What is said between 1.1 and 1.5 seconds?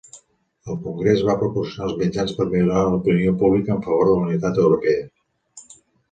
va